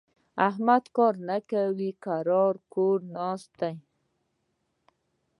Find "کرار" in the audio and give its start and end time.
2.03-2.55